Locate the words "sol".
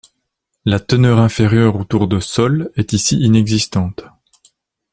2.19-2.71